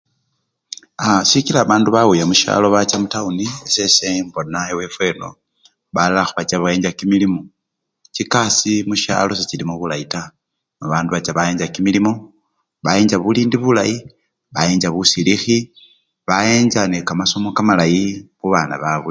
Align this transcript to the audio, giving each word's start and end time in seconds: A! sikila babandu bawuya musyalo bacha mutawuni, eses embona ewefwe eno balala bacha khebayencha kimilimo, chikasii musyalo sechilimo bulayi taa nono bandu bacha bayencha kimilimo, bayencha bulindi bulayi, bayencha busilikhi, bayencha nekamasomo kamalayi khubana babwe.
A! 1.03 1.05
sikila 1.29 1.59
babandu 1.61 1.87
bawuya 1.95 2.25
musyalo 2.31 2.65
bacha 2.75 2.95
mutawuni, 3.03 3.45
eses 3.67 3.93
embona 4.21 4.59
ewefwe 4.71 5.05
eno 5.13 5.29
balala 5.93 6.23
bacha 6.35 6.55
khebayencha 6.57 6.91
kimilimo, 6.99 7.39
chikasii 8.15 8.85
musyalo 8.89 9.31
sechilimo 9.33 9.73
bulayi 9.81 10.05
taa 10.13 10.29
nono 10.77 10.89
bandu 10.93 11.09
bacha 11.11 11.31
bayencha 11.37 11.73
kimilimo, 11.75 12.11
bayencha 12.85 13.17
bulindi 13.23 13.57
bulayi, 13.63 13.95
bayencha 14.53 14.89
busilikhi, 14.95 15.57
bayencha 16.27 16.81
nekamasomo 16.91 17.49
kamalayi 17.57 18.03
khubana 18.37 18.75
babwe. 18.83 18.99